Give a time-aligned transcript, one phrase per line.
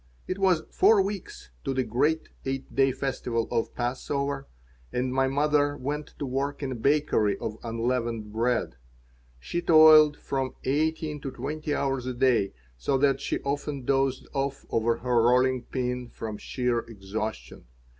[0.27, 4.47] It was four weeks to the great eight day festival of Passover
[4.91, 8.77] and my mother went to work in a bakery of unleavened bread.
[9.37, 14.65] She toiled from eighteen to twenty hours a day, so that she often dozed off
[14.71, 17.65] over her rolling pin from sheer exhaustion.